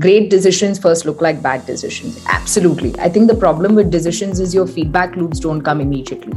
[0.00, 2.24] great decisions first look like bad decisions.
[2.26, 2.98] Absolutely.
[2.98, 6.32] I think the problem with decisions is your feedback loops don't come immediately.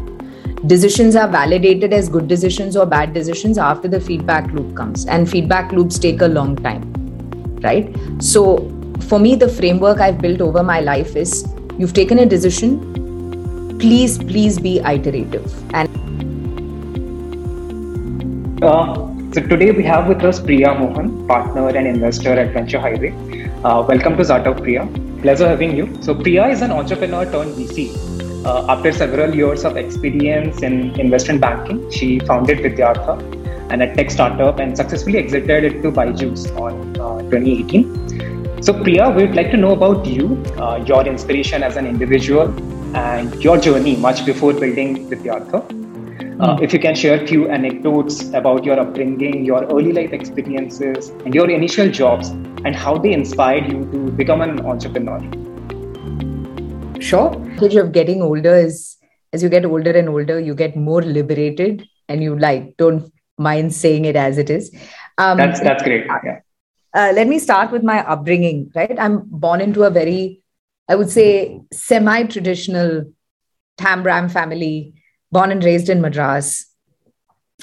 [0.68, 5.30] Decisions are validated as good decisions or bad decisions after the feedback loop comes, and
[5.30, 6.82] feedback loops take a long time,
[7.62, 7.96] right?
[8.20, 8.70] So,
[9.10, 11.46] for me, the framework I've built over my life is
[11.78, 15.52] you've taken a decision, please, please be iterative.
[15.74, 15.90] And
[18.64, 18.94] uh,
[19.34, 23.33] so today we have with us Priya Mohan, partner and investor at Venture Highway.
[23.64, 24.86] Uh, welcome to Startup Priya.
[25.22, 25.98] Pleasure having you.
[26.02, 27.96] So Priya is an entrepreneur turned VC.
[28.46, 33.16] Uh, after several years of experience in investment banking, she founded Vidyartha,
[33.72, 38.62] and a tech startup, and successfully exited it to Byju's on uh, 2018.
[38.62, 42.54] So Priya, we'd like to know about you, uh, your inspiration as an individual,
[42.98, 45.64] and your journey much before building Vidyartha.
[46.42, 51.12] Uh, if you can share a few anecdotes about your upbringing, your early life experiences,
[51.24, 52.34] and your initial jobs,
[52.66, 55.20] and how they inspired you to become an entrepreneur.
[57.02, 57.32] Sure.
[57.60, 58.98] The of getting older is
[59.34, 63.74] as you get older and older, you get more liberated, and you like don't mind
[63.74, 64.74] saying it as it is.
[65.18, 66.06] Um, that's that's great.
[66.06, 66.40] Yeah.
[66.94, 68.72] Uh, let me start with my upbringing.
[68.76, 70.44] Right, I'm born into a very,
[70.88, 73.12] I would say, semi-traditional
[73.80, 74.94] Tambram family
[75.32, 76.68] born and raised in Madras.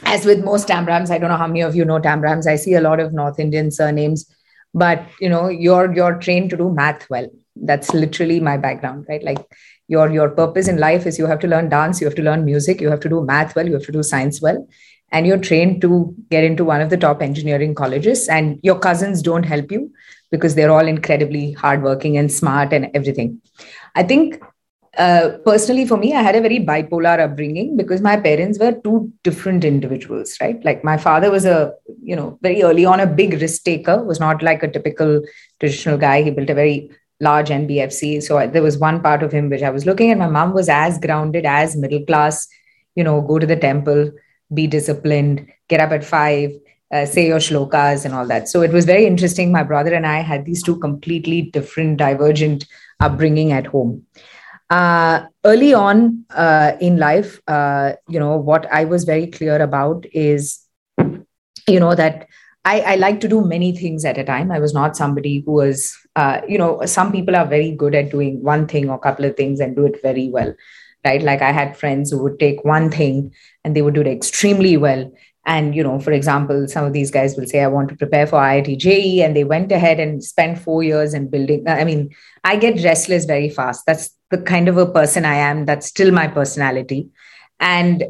[0.05, 2.47] As with most Tambrams, I don't know how many of you know Tambrams.
[2.47, 4.27] I see a lot of North Indian surnames,
[4.75, 7.29] but you know, you're you're trained to do math well.
[7.57, 9.23] That's literally my background, right?
[9.23, 9.45] Like
[9.89, 12.45] your your purpose in life is you have to learn dance, you have to learn
[12.45, 14.67] music, you have to do math well, you have to do science well,
[15.13, 18.29] and you're trained to get into one of the top engineering colleges.
[18.29, 19.91] And your cousins don't help you
[20.31, 23.41] because they're all incredibly hardworking and smart and everything.
[23.97, 24.41] I think
[25.05, 29.11] uh, personally for me i had a very bipolar upbringing because my parents were two
[29.23, 30.65] different individuals right?
[30.65, 34.20] Like my father was a you know very early on a big risk taker was
[34.20, 35.23] not like a typical
[35.59, 36.23] traditional guy.
[36.23, 36.91] He built a very
[37.23, 40.19] large nbfc so I, there was one part of him which i was looking at.
[40.19, 42.48] My mom was as grounded as middle class
[42.95, 44.11] you know go to the temple
[44.53, 46.51] be disciplined get up at five
[46.92, 48.48] uh, say your shlokas and all that.
[48.48, 49.53] So it was very interesting.
[49.53, 52.67] My brother and i had these two completely different divergent
[53.08, 54.05] upbringing at home
[54.70, 60.07] uh, early on uh, in life, uh, you know, what I was very clear about
[60.13, 60.61] is,
[61.69, 62.29] you know, that
[62.64, 64.53] I, I, like to do many things at a time.
[64.53, 68.11] I was not somebody who was, uh, you know, some people are very good at
[68.11, 70.55] doing one thing or couple of things and do it very well,
[71.05, 71.23] right?
[71.23, 73.33] Like I had friends who would take one thing
[73.64, 75.11] and they would do it extremely well.
[75.50, 78.24] And, you know, for example, some of these guys will say, I want to prepare
[78.24, 79.22] for IIT JEE.
[79.24, 81.64] And they went ahead and spent four years in building.
[81.66, 83.84] I mean, I get restless very fast.
[83.84, 85.64] That's the kind of a person I am.
[85.64, 87.08] That's still my personality.
[87.58, 88.05] And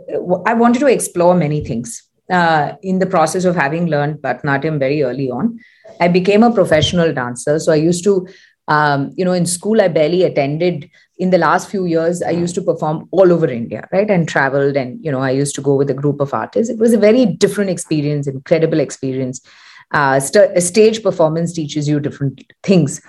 [0.44, 2.06] I wanted to explore many things.
[2.30, 5.58] Uh, in the process of having learned Bharatanatyam very early on,
[5.98, 7.58] I became a professional dancer.
[7.58, 8.28] So I used to,
[8.70, 10.88] um, you know, in school, I barely attended.
[11.19, 14.08] In the last few years, I used to perform all over India, right?
[14.08, 14.76] And traveled.
[14.76, 16.72] And, you know, I used to go with a group of artists.
[16.72, 19.41] It was a very different experience, incredible experience.
[19.92, 23.00] Uh, st- a stage performance teaches you different things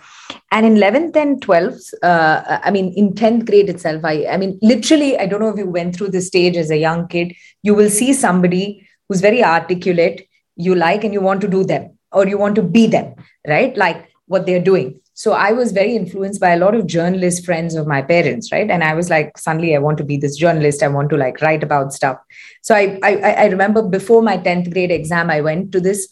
[0.52, 4.58] and in 11th and 12th uh, i mean in 10th grade itself i i mean
[4.64, 7.76] literally i don't know if you went through this stage as a young kid you
[7.76, 12.28] will see somebody who's very articulate you like and you want to do them or
[12.28, 13.14] you want to be them
[13.48, 17.46] right like what they're doing so i was very influenced by a lot of journalist
[17.46, 18.70] friends of my parents right?
[18.76, 20.84] And i was like suddenly i want to be this journalist.
[20.84, 22.18] I want to like write about stuff.
[22.62, 23.12] So i i,
[23.44, 26.08] I remember before my 10th grade exam i went to this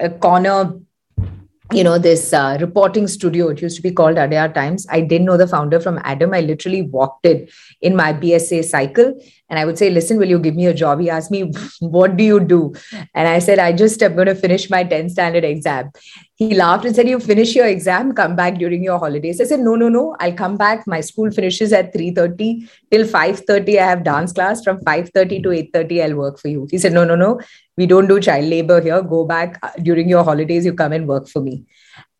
[0.00, 0.58] uh, corner
[1.72, 3.48] you know this uh, reporting studio.
[3.48, 4.86] It used to be called adyar times.
[4.90, 6.34] I didn't know the founder from adam.
[6.34, 7.48] I literally walked in
[7.80, 9.14] in my bsa cycle
[9.54, 11.00] and i would say listen will you give me a job?
[11.00, 11.40] He asked me
[11.96, 12.74] what do you do?
[13.14, 15.90] And i said i just am going to finish my 10th standard exam.
[16.42, 19.40] He laughed and said you finish your exam come back during your holidays.
[19.40, 20.16] I said no no no.
[20.18, 20.84] I'll come back.
[20.94, 24.64] My school finishes at 3.30 till 5.30 i have dance class.
[24.64, 26.66] From 5.30 to 8.30 i'll work for you.
[26.72, 27.30] He said no no no.
[27.76, 29.00] We don't do child labor here.
[29.14, 31.64] Go back uh, during your holidays you come and work for me.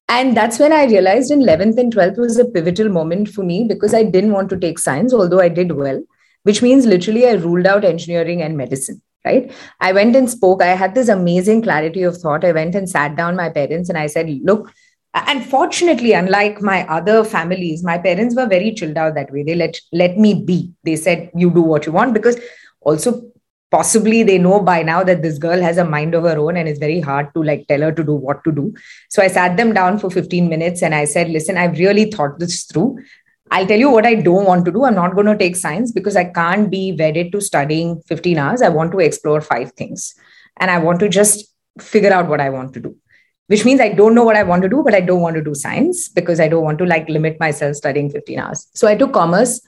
[0.08, 3.64] And that's when i realized in 11th and 12th was a pivotal moment for me
[3.70, 6.02] because i didn't want to take science although i did well
[6.44, 9.50] which means literally i ruled out engineering and medicine right?
[9.80, 10.62] I went and spoke.
[10.62, 12.44] I had this amazing clarity of thought.
[12.44, 14.70] I went and sat down my parents and i said look
[15.14, 19.42] and fortunately unlike my other families my parents were very chilled out that way.
[19.42, 20.72] They let let me be.
[20.82, 22.38] They said you do what you want because
[22.80, 23.22] also
[23.70, 26.68] possibly they know by now that this girl has a mind of her own and
[26.68, 28.74] it's very hard to like tell her to do what to do.
[29.08, 32.38] So i sat them down for 15 minutes and i said listen i've really thought
[32.38, 32.98] this through
[33.50, 35.92] i'll tell you what i don't want to do i'm not going to take science
[35.92, 40.14] because i can't be wedded to studying 15 hours i want to explore five things
[40.58, 41.46] and i want to just
[41.80, 42.96] figure out what i want to do
[43.46, 45.44] which means I don't know what I want to do, but I don't want to
[45.44, 48.66] do science because I don't want to like limit myself studying 15 hours.
[48.74, 49.60] So I took commerce.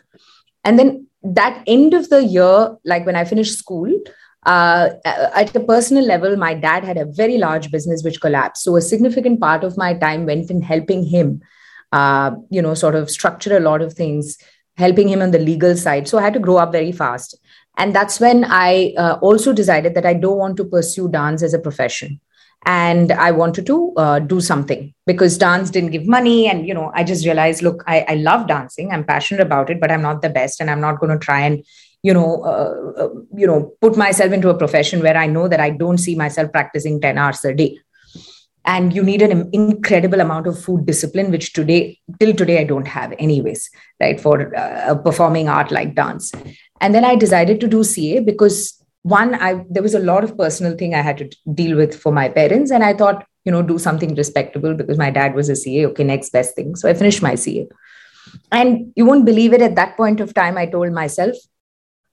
[0.64, 3.92] And then that end of the year, like when I finished school,
[4.46, 8.62] uh, at a personal level, my dad had a very large business which collapsed.
[8.62, 11.42] So a significant part of my time went in helping him,
[11.92, 14.36] uh, you know, sort of structure a lot of things,
[14.76, 16.08] helping him on the legal side.
[16.08, 17.38] So I had to grow up very fast.
[17.78, 21.54] And that's when I uh, also decided that I don't want to pursue dance as
[21.54, 22.20] a profession.
[22.64, 26.48] And i wanted to uh, do something because dance didn't give money.
[26.48, 28.90] And you know i just realized look I, I love dancing.
[28.90, 30.60] I'm passionate about it but i'm not the best.
[30.60, 31.62] And i'm not going to try and
[32.02, 35.60] you know uh, uh, you know put myself into a profession where i know that
[35.60, 37.78] i don't see myself practicing 10 hours a day
[38.66, 42.88] and you need an incredible amount of food discipline which today till today i don't
[42.88, 43.70] have anyways
[44.00, 46.32] right for uh, performing art like dance.
[46.80, 50.36] And then i decided to do ca because one i there was a lot of
[50.36, 52.70] personal thing i had to deal with for my parents.
[52.70, 56.04] And i thought you know do something respectable because my dad was a ca okay
[56.04, 56.74] next best thing.
[56.76, 57.68] So i finished my ca
[58.52, 61.36] and you won't believe it at that point of time i told myself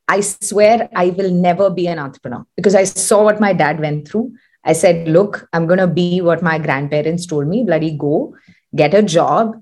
[0.08, 4.08] i swear i will never be an entrepreneur because i saw what my dad went
[4.08, 4.32] through
[4.66, 8.36] i said look i'm going to be what my grandparents told me bloody go
[8.76, 9.56] get a job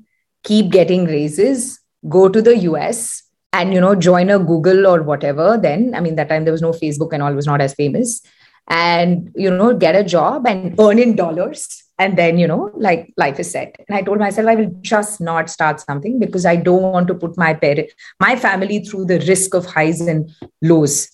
[0.43, 5.57] keep getting raises go to the us and you know join a google or whatever
[5.57, 5.93] then.
[5.95, 8.21] I mean that time there was no facebook and all was not as famous.
[8.67, 13.13] And you know get a job and earn in dollars and then you know like
[13.17, 13.75] life is set.
[13.87, 17.13] And i told myself i will just not start something because i don't want to
[17.13, 20.29] put my parent my family through the risk of highs and
[20.61, 21.09] lows.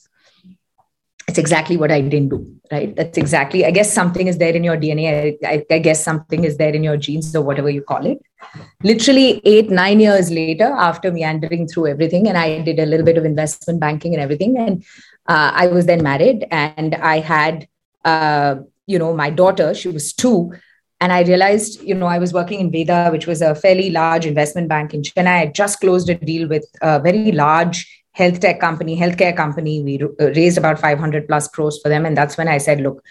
[1.28, 2.96] It's exactly what I didn't do, right?
[2.96, 5.38] That's exactly, I guess something is there in your DNA.
[5.44, 8.22] I, I, guess something is there in your genes or whatever you call it.
[8.84, 13.18] Literally eight, nine years later, after meandering through everything, and I did a little bit
[13.18, 14.58] of investment banking and everything.
[14.58, 14.84] And
[15.28, 17.68] uh, I was then married and I had,
[18.06, 18.56] uh,
[18.86, 20.54] you know, my daughter, she was two.
[21.00, 24.25] And I realized, you know, I was working in Veda, which was a fairly large
[24.25, 25.28] investment bank in Chennai.
[25.28, 29.84] I had just closed a deal with a very large health tech company, healthcare company.
[29.84, 32.06] We uh, raised about 500 plus crores for them.
[32.06, 33.04] And that's when I said, look,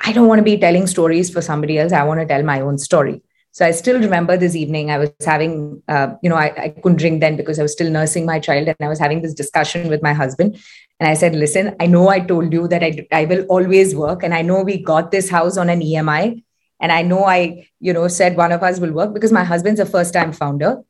[0.00, 1.92] I don't want to be telling stories for somebody else.
[1.92, 3.22] I want to tell my own story.
[3.52, 6.98] So I still remember this evening, I was having, uh, you know, I, I couldn't
[6.98, 8.68] drink then because I was still nursing my child.
[8.68, 10.58] And I was having this discussion with my husband.
[11.00, 14.22] And I said, listen, I know I told you that I, I will always work.
[14.22, 16.42] And I know we got this house on an EMI.
[16.80, 19.80] And I know I, you know, said one of us will work because my husband's
[19.80, 20.82] a first time founder,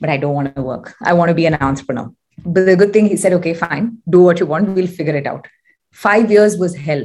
[0.00, 0.94] but I don't want to work.
[1.02, 2.12] I want to be an entrepreneur.
[2.44, 5.26] But the good thing, he said, okay, fine, do what you want, we'll figure it
[5.26, 5.46] out.
[5.92, 7.04] Five years was hell,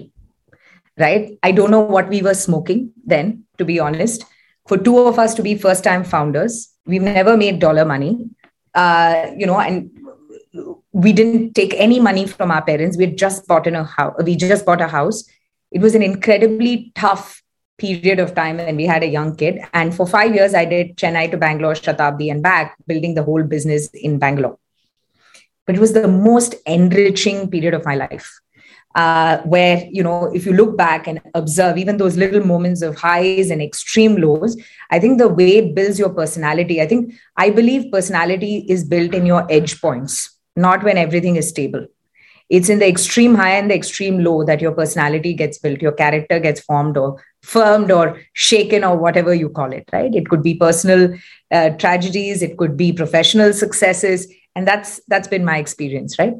[0.97, 1.37] right?
[1.43, 4.25] I don't know what we were smoking then, to be honest.
[4.67, 8.29] For two of us to be first time founders, we've never made dollar money,
[8.73, 9.91] uh, you know, and
[10.91, 12.97] we didn't take any money from our parents.
[12.97, 14.15] We just bought in a house.
[14.23, 15.23] We just bought a house.
[15.71, 17.41] It was an incredibly tough
[17.77, 19.59] period of time and we had a young kid.
[19.73, 23.43] And for five years, I did Chennai to Bangalore, Shatabdi, and back, building the whole
[23.43, 24.57] business in Bangalore
[25.65, 28.39] but it was the most enriching period of my life
[28.95, 32.95] uh, where you know if you look back and observe even those little moments of
[32.95, 34.57] highs and extreme lows
[34.91, 39.13] i think the way it builds your personality i think i believe personality is built
[39.13, 41.85] in your edge points not when everything is stable.
[42.47, 45.91] It's in the extreme high and the extreme low that your personality gets built your
[45.91, 50.13] character gets formed or firmed or shaken or whatever you call it right?
[50.13, 51.15] It could be personal
[51.51, 56.33] uh, tragedies it could be professional successes and that's that's been my experience right?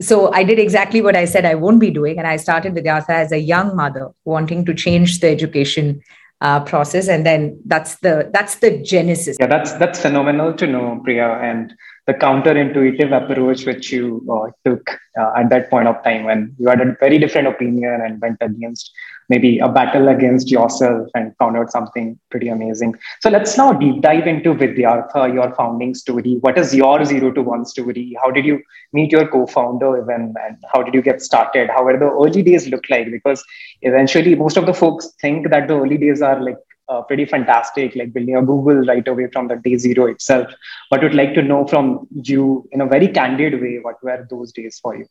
[0.00, 2.18] So i did exactly what i said i won't be doing.
[2.18, 6.00] And i started vidyartha as a young mother wanting to change the education
[6.40, 7.08] uh, process.
[7.08, 9.36] And then that's the that's the genesis.
[9.38, 11.74] Yeah that's that's phenomenal to know priya and
[12.06, 16.68] the counterintuitive approach which you uh, took uh, at that point of time when you
[16.68, 18.90] had a very different opinion and went against
[19.30, 22.94] maybe a battle against yourself and found out something pretty amazing.
[23.20, 26.38] So let's now deep dive into Vidyartha, your founding story.
[26.40, 28.16] What is your zero to one story?
[28.22, 28.60] How did you
[28.92, 31.70] meet your co-founder even and how did you get started?
[31.70, 33.10] How were the early days look like?
[33.10, 33.44] Because
[33.82, 36.58] eventually most of the folks think that the early days are like
[36.88, 40.52] uh, pretty fantastic, like building a Google right away from the day zero itself.
[40.90, 44.52] But would like to know from you in a very candid way, what were those
[44.52, 45.06] days for you?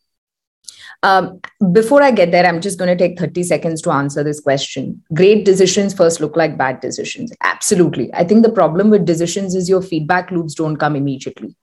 [1.02, 1.40] Um,
[1.72, 5.02] before I get there, I'm just going to take 30 seconds to answer this question.
[5.14, 7.32] Great decisions first look like bad decisions.
[7.42, 8.14] Absolutely.
[8.14, 11.56] I think the problem with decisions is your feedback loops don't come immediately.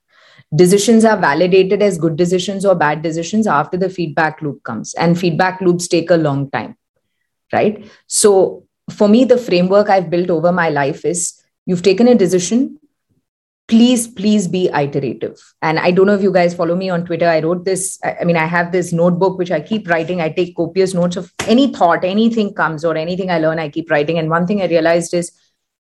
[0.55, 5.19] Decisions are validated as good decisions or bad decisions after the feedback loop comes, and
[5.19, 6.77] feedback loops take a long time.
[7.53, 7.85] Right.
[8.07, 12.79] So, for me, the framework I've built over my life is you've taken a decision,
[13.69, 15.41] please please be iterative.
[15.63, 17.29] And i don't know if you guys follow me on twitter.
[17.29, 20.21] I wrote this i mean i have this notebook which i keep writing.
[20.21, 23.91] I take copious notes of any thought anything comes or anything i learn i keep
[23.91, 24.19] writing.
[24.19, 25.33] And one thing i realized is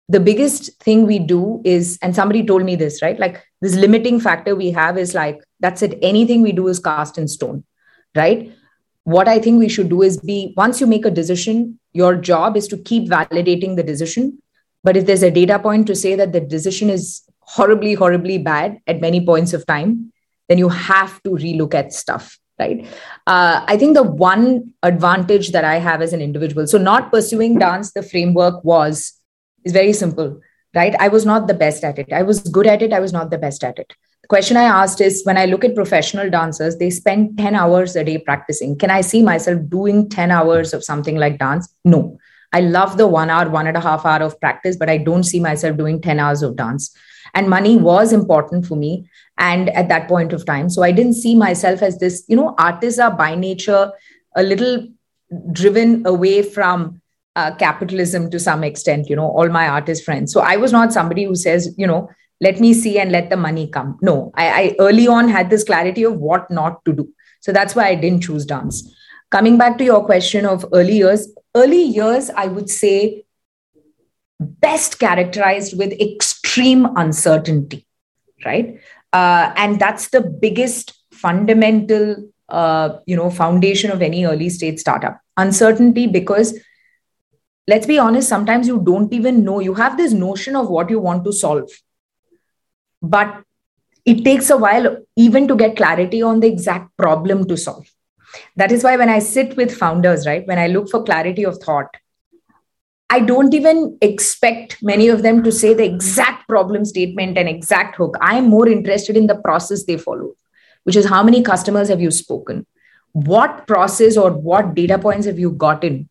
[0.10, 3.20] the biggest thing we do is and somebody told me this right?
[3.20, 5.98] Like this limiting factor we have is like that's it.
[6.02, 7.64] Anything we do is cast in stone
[8.16, 8.52] right?
[9.06, 12.58] What i think we should do is be once you make a decision your job
[12.58, 14.40] is to keep validating the decision.
[14.84, 17.23] But if there's a data point to say that the decision is
[17.56, 20.12] horribly, horribly bad at many points of time,
[20.50, 22.86] then you have to relook at stuff right?
[23.26, 27.58] Uh, i think the one advantage that i have as an individual so not pursuing
[27.58, 29.14] dance the framework was
[29.64, 30.40] is very simple
[30.76, 30.96] right?
[31.00, 32.12] I was not the best at it.
[32.12, 33.94] I was good at it i was not the best at it.
[34.24, 37.96] The question i asked is when i look at professional dancers they spend 10 hours
[37.96, 38.78] a day practicing.
[38.78, 41.74] Can i see myself doing 10 hours of something like dance?
[41.86, 42.18] No.
[42.52, 45.24] I love the one hour one and a half hour of practice but i don't
[45.24, 46.96] see myself doing 10 hours of dance
[47.34, 50.70] and money was important for me and at that point of time.
[50.70, 53.92] So i didn't see myself as this you know artists are by nature
[54.36, 54.88] a little
[55.52, 57.02] driven away from
[57.36, 60.32] uh, capitalism to some extent you know all my artist friends.
[60.32, 62.10] So i was not somebody who says you know
[62.42, 63.98] let me see and let the money come.
[64.02, 67.10] No I, I early on had this clarity of what not to do.
[67.42, 68.84] So that's why i didn't choose dance.
[69.32, 73.24] Coming back to your question of early years early years i would say
[74.40, 77.86] best characterized with extreme uncertainty,
[78.46, 78.80] right?
[79.12, 85.20] Uh, and that's the biggest fundamental, uh, you know, foundation of any early stage startup.
[85.38, 86.60] Uncertainty because
[87.68, 89.60] let's be honest, sometimes you don't even know.
[89.60, 91.70] You have this notion of what you want to solve,
[93.02, 93.44] but
[94.06, 97.88] it takes a while even to get clarity on the exact problem to solve.
[98.56, 101.58] That is why when I sit with founders, right, when I look for clarity of
[101.58, 101.96] thought,
[103.14, 107.96] I don't even expect many of them to say the exact problem statement and exact
[107.96, 108.18] hook.
[108.20, 110.34] I am more interested in the process they follow,
[110.84, 112.66] which is how many customers have you spoken?
[113.12, 116.10] What process or what data points have you gotten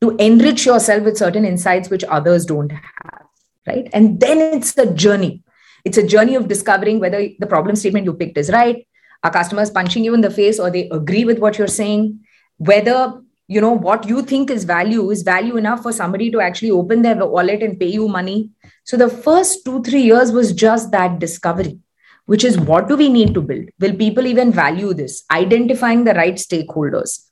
[0.00, 3.26] to enrich yourself with certain insights which others don't have?
[3.66, 3.88] Right.
[3.92, 5.42] And then it's a journey.
[5.84, 8.86] It's a journey of discovering whether the problem statement you picked is right.
[9.24, 12.20] Are customers punching you in the face or they agree with what you're saying?
[12.58, 13.20] Whether
[13.54, 17.02] you know what you think is value is value enough for somebody to actually open
[17.02, 18.50] their wallet and pay you money?
[18.84, 21.78] So the first 2 3 years was just that discovery
[22.26, 23.68] which is what do we need to build?
[23.80, 25.24] Will people even value this?
[25.30, 27.22] Identifying the right stakeholders.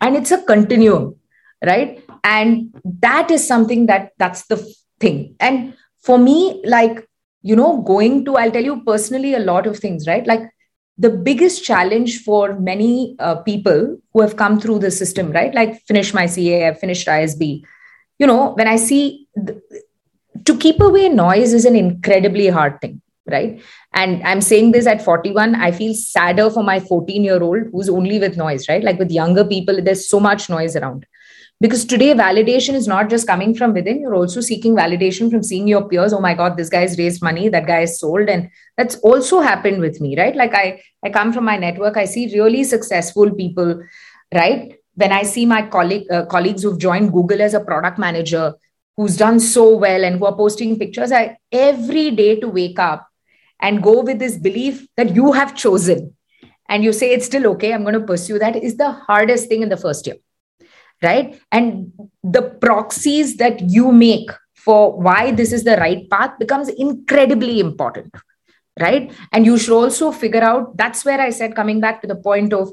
[0.00, 1.16] And it's a continuum
[1.64, 2.04] right?
[2.24, 4.56] And that is something that that's the
[5.00, 5.36] thing.
[5.40, 7.06] And for me like
[7.42, 10.26] you know going to i'll tell you personally a lot of things right?
[10.26, 10.42] Like
[10.98, 15.54] the biggest challenge for many uh, people who have come through the system, right?
[15.54, 17.64] Like finished my CA, I've finished ISB.
[18.18, 19.28] You know, when I see
[20.44, 23.62] to keep away noise is an incredibly hard thing, right?
[23.94, 27.88] And I'm saying this at 41, I feel sadder for my 14 year old who's
[27.88, 28.82] only with noise, right?
[28.82, 31.06] Like with younger people, there's so much noise around
[31.60, 35.66] because today validation is not just coming from within you're also seeking validation from seeing
[35.66, 38.96] your peers oh my god this guy's raised money that guy is sold and that's
[38.96, 40.36] also happened with me right?
[40.36, 43.82] Like i i come from my network i see really successful people
[44.34, 44.74] right?
[44.94, 48.54] When i see my colleague uh, colleagues who've joined google as a product manager
[48.96, 53.08] who's done so well and who are posting pictures i every day to wake up
[53.60, 56.14] and go with this belief that you have chosen.
[56.68, 59.62] And you say it's still okay i'm going to pursue that is the hardest thing
[59.62, 60.16] in the first year
[61.02, 61.40] right?
[61.52, 67.60] And the proxies that you make for why this is the right path becomes incredibly
[67.60, 68.14] important,
[68.80, 69.12] right?
[69.32, 72.52] And you should also figure out that's where I said, coming back to the point
[72.52, 72.70] of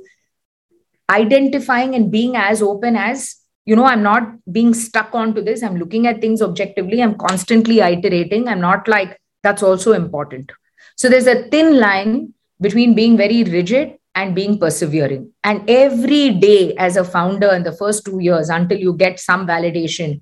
[1.09, 5.77] identifying and being as open as you know i'm not being stuck onto this i'm
[5.77, 10.51] looking at things objectively i'm constantly iterating i'm not like that's also important
[10.95, 15.31] so there's a thin line between being very rigid and being persevering.
[15.43, 19.45] And every day, as a founder, in the first two years, until you get some
[19.45, 20.21] validation,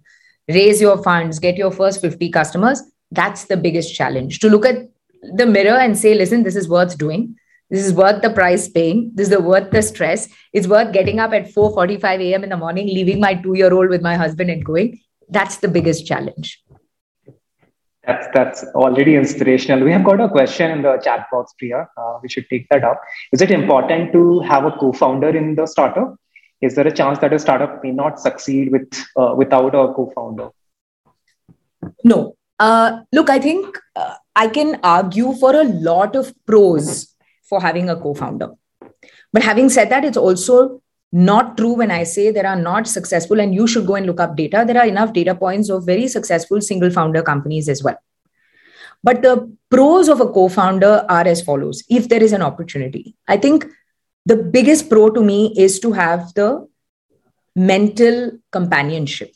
[0.50, 2.82] raise your funds, get your first 50 customers,
[3.12, 4.90] that's the biggest challenge to look at
[5.36, 7.36] the mirror and say, listen, this is worth doing.
[7.70, 9.12] This is worth the price paying.
[9.16, 10.28] This is worth the stress.
[10.52, 12.44] It's worth getting up at 4:45 a.m.
[12.44, 15.00] in the morning, leaving my two-year-old with my husband and going.
[15.30, 16.62] That's the biggest challenge.
[18.06, 19.84] That's that's already inspirational.
[19.84, 21.88] We have got a question in the chat box, Priya.
[21.96, 23.02] Uh, we should take that up.
[23.32, 26.18] Is it important to have a co-founder in the startup?
[26.62, 30.50] Is there a chance that a startup may not succeed with uh, without a co-founder?
[32.04, 32.36] No.
[32.60, 37.90] Uh, look, I think uh, I can argue for a lot of pros for having
[37.90, 38.50] a co-founder.
[39.32, 40.83] But having said that, it's also
[41.14, 44.20] not true when I say there are not successful, and you should go and look
[44.20, 44.64] up data.
[44.66, 47.98] There are enough data points of very successful single founder companies as well.
[49.04, 53.16] But the pros of a co founder are as follows if there is an opportunity.
[53.28, 53.68] I think
[54.26, 56.68] the biggest pro to me is to have the
[57.56, 59.36] mental companionship.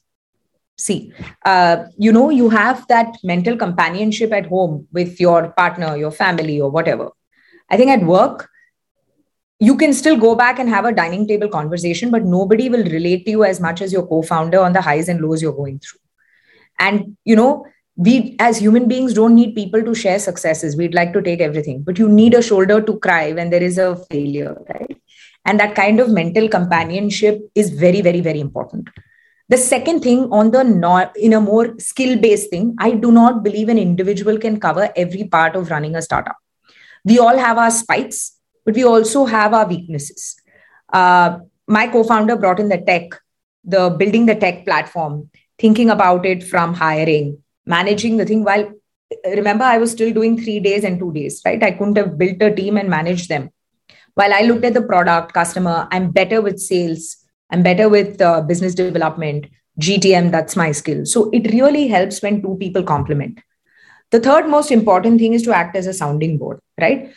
[0.79, 1.13] See,
[1.45, 6.59] uh, you know, you have that mental companionship at home with your partner, your family,
[6.59, 7.11] or whatever.
[7.69, 8.49] I think at work,
[9.59, 13.25] you can still go back and have a dining table conversation, but nobody will relate
[13.25, 15.79] to you as much as your co founder on the highs and lows you're going
[15.79, 15.99] through.
[16.79, 20.77] And, you know, we as human beings don't need people to share successes.
[20.77, 23.79] We'd like to take everything, but you need a shoulder to cry when there is
[23.79, 24.95] a failure, right?
[25.45, 28.89] And that kind of mental companionship is very, very, very important.
[29.49, 33.43] The second thing on the not in a more skill based thing, I do not
[33.43, 36.35] believe an individual can cover every part of running a startup.
[37.05, 38.36] We all have our spikes,
[38.67, 40.35] but we also have our weaknesses.
[40.91, 43.11] Uh, my co founder brought in the tech,
[43.63, 48.69] the building the tech platform, thinking about it from hiring, managing the thing while
[49.37, 51.63] remember i was still doing 3 days and 2 days right?
[51.63, 53.51] I couldn't have built a team and managed them.
[54.15, 57.15] While i looked at the product customer i'm better with sales.
[57.49, 59.47] I'm better with uh, business development
[59.79, 61.05] gtm that's my skill.
[61.05, 63.39] So it really helps when two people complement.
[64.11, 67.13] The third most important thing is to act as a sounding board right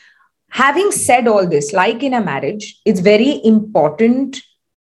[0.50, 4.40] having said all this like in a marriage it's very important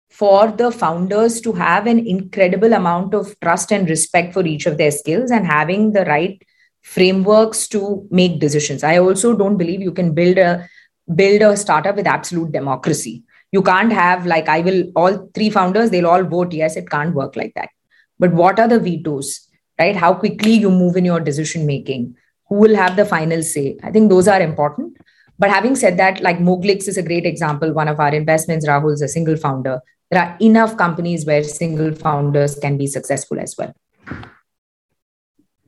[0.10, 4.78] for the founders to have an incredible amount of trust and respect for each of
[4.78, 6.42] their skills and having the right
[6.82, 8.84] frameworks to make decisions.
[8.84, 10.68] I also don't believe you can build a
[11.14, 13.24] build a startup with absolute democracy.
[13.52, 17.14] You can't have like i will all three founders they'll all vote yes it can't
[17.14, 17.70] work like that.
[18.18, 19.48] But what are the vetoes
[19.80, 19.96] right?
[19.96, 22.16] How quickly you move in your decision making
[22.50, 23.78] who will have the final say?
[23.84, 24.98] I think those are important
[25.39, 28.94] but having said that like moglix is a great example one of our investments rahul
[28.94, 29.79] is a single founder
[30.10, 33.74] there are enough companies where single founders can be successful as well.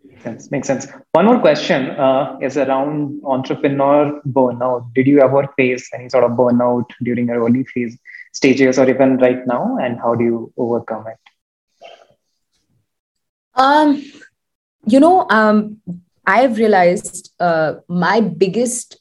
[0.04, 0.52] Makes sense.
[0.52, 0.88] Makes sense.
[1.12, 4.94] One more question uh, is around entrepreneur burnout.
[4.94, 7.98] Did you ever face any sort of burnout during your early phase
[8.34, 9.78] stages or even right now?
[9.82, 11.18] And how do you overcome it?
[13.56, 14.02] Um,
[14.86, 15.82] you know, um,
[16.26, 18.98] I've realized uh, my biggest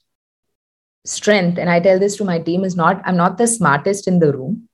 [1.08, 4.18] strength, and I tell this to my team, is not I'm not the smartest in
[4.18, 4.68] the room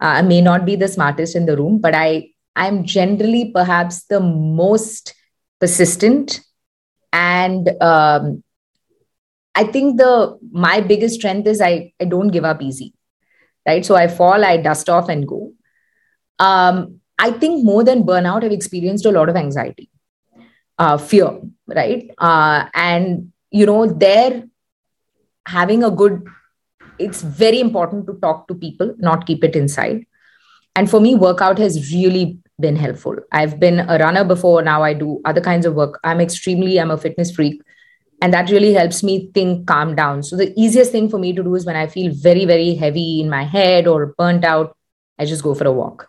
[0.00, 4.04] uh, I may not be the smartest in the room, but I I'm generally perhaps
[4.04, 5.14] the most
[5.60, 6.40] persistent,
[7.12, 8.44] and um,
[9.54, 12.92] I think the my biggest strength is I I don't give up easy,
[13.66, 13.84] right?
[13.84, 15.52] So I fall, I dust off and go.
[16.38, 19.88] Um, I think more than burnout, I've experienced a lot of anxiety,
[20.78, 22.10] uh, fear, right?
[22.18, 24.44] Uh, and you know, there
[25.46, 26.26] having a good
[26.98, 30.06] it's very important to talk to people, not keep it inside.
[30.76, 33.16] And for me, workout has really been helpful.
[33.32, 34.62] I've been a runner before.
[34.62, 35.98] Now I do other kinds of work.
[36.04, 37.60] I'm extremely, I'm a fitness freak.
[38.22, 40.22] And that really helps me think, calm down.
[40.22, 43.20] So the easiest thing for me to do is when I feel very, very heavy
[43.20, 44.76] in my head or burnt out,
[45.18, 46.08] I just go for a walk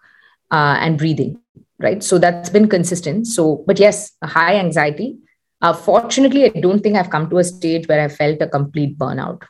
[0.51, 1.39] uh, and breathing.
[1.77, 2.01] Right.
[2.01, 3.27] So that's been consistent.
[3.27, 5.17] So, but yes, high anxiety.
[5.65, 8.99] Uh, fortunately, I don't think I've come to a stage where I felt a complete
[8.99, 9.41] burnout.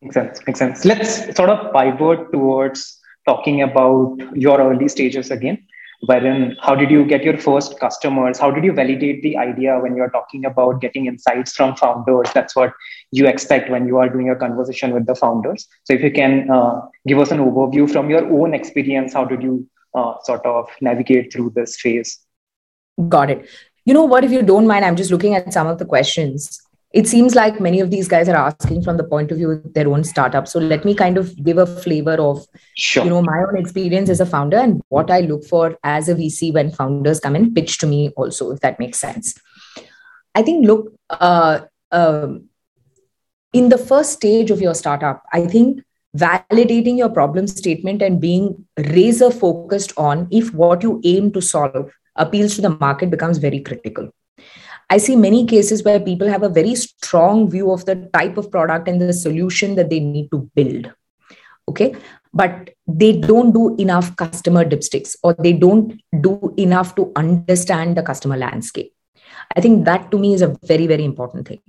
[0.00, 0.40] Makes sense.
[0.44, 0.84] Makes sense.
[0.84, 5.64] Let's sort of pivot towards talking about your early stages again.
[6.06, 8.40] Wherein, how did you get your first customers?
[8.40, 12.26] How did you validate the idea when you're talking about getting insights from founders?
[12.34, 12.72] That's what
[13.12, 15.68] you expect when you are doing a conversation with the founders.
[15.84, 19.44] So, if you can uh, give us an overview from your own experience, how did
[19.44, 22.18] you uh, sort of navigate through this phase?
[23.08, 23.48] Got it.
[23.84, 24.24] You know what?
[24.24, 26.60] If you don't mind, I'm just looking at some of the questions
[26.92, 29.74] it seems like many of these guys are asking from the point of view of
[29.74, 33.04] their own startup so let me kind of give a flavor of sure.
[33.04, 36.14] you know my own experience as a founder and what i look for as a
[36.14, 39.34] vc when founders come and pitch to me also if that makes sense
[40.34, 42.48] i think look uh, um,
[43.52, 45.82] in the first stage of your startup i think
[46.16, 51.90] validating your problem statement and being razor focused on if what you aim to solve
[52.16, 54.10] appeals to the market becomes very critical
[54.92, 58.50] I see many cases where people have a very strong view of the type of
[58.50, 60.90] product and the solution that they need to build.
[61.66, 61.94] Okay.
[62.34, 68.02] But they don't do enough customer dipsticks or they don't do enough to understand the
[68.02, 68.92] customer landscape.
[69.56, 71.62] I think that to me is a very, very important thing.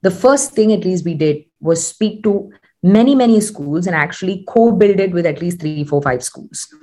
[0.00, 2.52] The first thing, at least, we did was speak to
[2.82, 6.74] many, many schools and actually co build it with at least three, four, five schools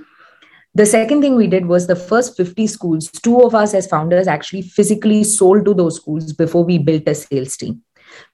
[0.75, 4.27] the second thing we did was the first 50 schools, two of us as founders
[4.27, 7.81] actually physically sold to those schools before we built a sales team.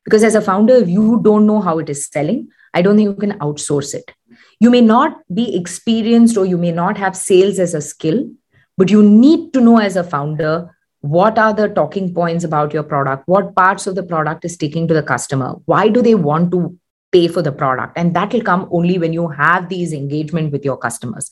[0.04, 3.08] Because as a founder, if you don't know how it is selling, I don't think
[3.08, 4.12] you can outsource it.
[4.60, 8.30] You may not be experienced or you may not have sales as a skill,
[8.78, 12.82] but you need to know as a founder what are the talking points about your
[12.82, 16.50] product what parts of the product is taking to the customer why do they want
[16.50, 16.76] to
[17.12, 20.66] pay for the product and that will come only when you have these engagement with
[20.66, 21.30] your customers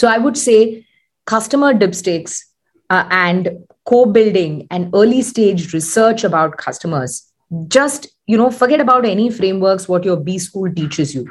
[0.00, 0.84] so i would say
[1.26, 2.38] customer dipsticks
[2.90, 3.50] uh, and
[3.84, 7.32] co-building and early stage research about customers.
[7.68, 11.26] Just you know forget about any frameworks what your b school teaches you.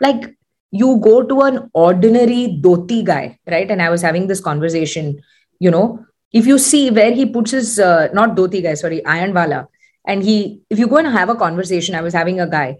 [0.00, 0.34] Like
[0.70, 3.70] you go to an ordinary dhoti guy right?
[3.70, 5.20] And i was having this conversation
[5.60, 9.66] you know if you see where he puts his uh, not dhoti guy sorry ironwala
[10.06, 12.76] and he if you go and have a conversation i was having a guy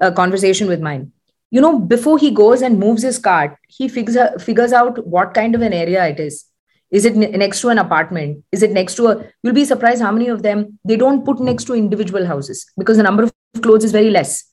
[0.00, 1.10] a conversation with mine
[1.50, 5.54] you know before he goes and moves his cart he figures figures out what kind
[5.54, 6.44] of an area it is.
[6.90, 8.44] Is it next to an apartment?
[8.50, 11.40] Is it next to a you'll be surprised how many of them they don't put
[11.40, 13.32] next to individual houses because the number of
[13.62, 14.44] clothes is very less.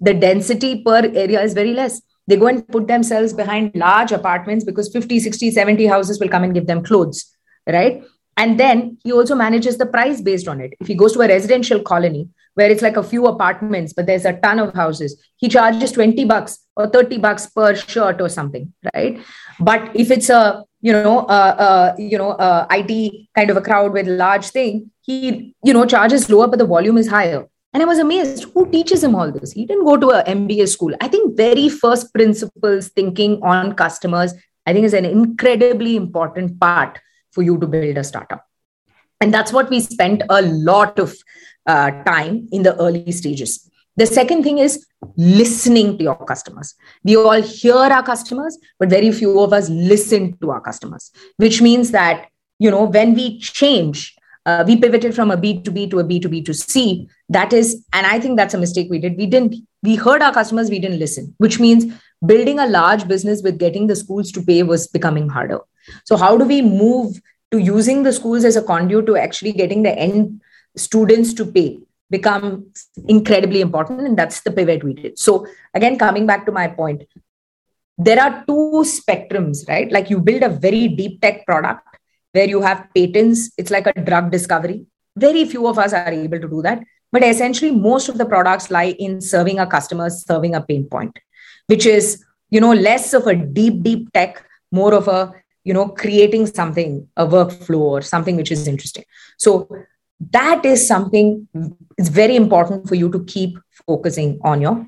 [0.00, 2.00] The density per area is very less.
[2.26, 6.44] They go and put themselves behind large apartments because 50 60 70 houses will come
[6.44, 7.36] and give them clothes
[7.66, 8.02] right
[8.40, 10.72] and then he also manages the price based on it.
[10.80, 14.24] If he goes to a residential colony where it's like a few apartments but there's
[14.24, 18.72] a ton of houses he charges 20 bucks or 30 bucks per shirt or something
[18.94, 19.20] right?
[19.60, 23.60] But if it's a you know uh, uh, you know uh, it kind of a
[23.60, 27.46] crowd with large thing he you know charges lower but the volume is higher.
[27.72, 29.52] And i was amazed who teaches him all this?
[29.52, 30.96] He didn't go to a mba school.
[31.00, 34.34] I think very first principles thinking on customers
[34.66, 36.98] i think is an incredibly important part
[37.32, 38.46] for you to build a startup
[39.20, 41.14] and that's what we spent a lot of
[41.66, 46.74] uh, time in the early stages the second thing is listening to your customers.
[47.04, 51.60] We all hear our customers, but very few of us listen to our customers, which
[51.60, 54.16] means that, you know, when we change,
[54.46, 57.08] uh, we pivoted from a B2B to a B2B to C.
[57.28, 59.16] That is, and I think that's a mistake we did.
[59.16, 61.92] We didn't, we heard our customers, we didn't listen, which means
[62.24, 65.60] building a large business with getting the schools to pay was becoming harder.
[66.04, 69.82] So, how do we move to using the schools as a conduit to actually getting
[69.82, 70.40] the end
[70.76, 71.78] students to pay?
[72.10, 72.66] become
[73.06, 75.18] incredibly important and that's the pivot we did.
[75.18, 77.04] So again coming back to my point
[77.96, 79.90] there are two spectrums right?
[79.90, 81.86] Like you build a very deep tech product
[82.32, 83.50] where you have patents.
[83.56, 84.86] It's like a drug discovery.
[85.16, 86.82] Very few of us are able to do that.
[87.12, 91.18] But essentially most of the products lie in serving a customer serving a pain point
[91.70, 95.20] which is you know less of a deep deep tech more of a
[95.64, 99.04] you know creating something a workflow or something which is interesting.
[99.38, 99.68] So
[100.32, 101.48] that is something
[101.96, 104.86] it's very important for you to keep focusing on your